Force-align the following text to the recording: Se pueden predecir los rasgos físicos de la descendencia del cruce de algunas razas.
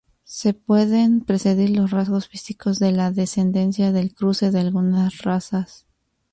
Se 0.25 0.55
pueden 0.55 1.21
predecir 1.23 1.77
los 1.77 1.91
rasgos 1.91 2.27
físicos 2.27 2.79
de 2.79 2.91
la 2.91 3.11
descendencia 3.11 3.91
del 3.91 4.15
cruce 4.15 4.49
de 4.49 4.59
algunas 4.59 5.19
razas. 5.19 5.85